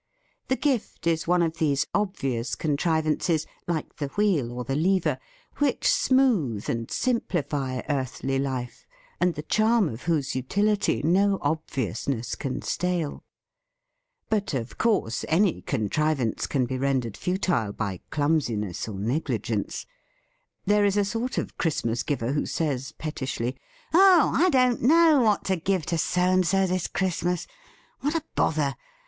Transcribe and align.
The 0.47 0.55
gift 0.55 1.05
is 1.05 1.27
one 1.27 1.43
of 1.43 1.57
these 1.59 1.85
obvious 1.93 2.55
con 2.55 2.75
trivances— 2.75 3.45
like 3.77 3.97
the 3.97 4.07
wheel 4.17 4.51
or 4.51 4.63
the 4.63 4.75
lever— 4.75 5.19
which 5.59 5.87
smooth 5.87 6.67
and 6.67 6.89
simplify 6.89 7.83
earthly 7.87 8.39
life, 8.39 8.87
and 9.19 9.35
the 9.35 9.43
charm 9.43 9.87
of 9.87 10.01
whose 10.05 10.33
utility 10.35 11.03
no 11.03 11.37
ob 11.43 11.67
viousness 11.67 12.35
can 12.35 12.63
stale. 12.63 13.23
But 14.27 14.55
of 14.55 14.79
course 14.79 15.23
any 15.29 15.61
142] 15.67 15.85
THE 15.85 15.85
FEAST 15.85 15.85
OF 16.35 16.41
ST 16.41 16.47
FRIEND 16.47 16.47
contrivance 16.47 16.47
can 16.47 16.65
be 16.65 16.83
rendered 16.83 17.15
futile 17.15 17.71
by 17.71 17.99
clumsiness 18.09 18.87
or 18.87 18.97
negligence. 18.97 19.85
There 20.65 20.83
is 20.83 20.97
a 20.97 21.05
sort 21.05 21.37
of 21.37 21.59
Christmas 21.59 22.01
giver 22.01 22.31
who 22.31 22.47
says 22.47 22.91
pet 22.93 23.17
tishly: 23.17 23.55
"Oh! 23.93 24.31
I 24.33 24.49
don't 24.49 24.81
know 24.81 25.21
what 25.21 25.43
to 25.43 25.55
give 25.57 25.85
to 25.85 25.99
So 25.99 26.21
and 26.21 26.47
So 26.47 26.65
this 26.65 26.87
Christmas! 26.87 27.45
What 27.99 28.15
a 28.15 28.23
bother! 28.33 28.73